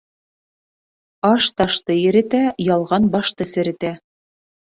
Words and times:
Аш 1.31 1.49
ташты 1.61 1.97
иретә, 2.05 2.41
ялған 2.69 3.07
башты 3.17 3.49
серетә. 3.53 3.95